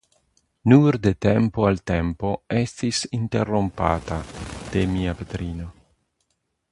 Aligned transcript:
Nur 0.71 0.95
de 1.03 1.11
tempo 1.25 1.67
al 1.67 1.77
tempo 1.91 2.31
estis 2.61 3.03
interrompata 3.19 4.19
de 4.73 4.87
mia 4.95 5.17
patrino. 5.23 5.69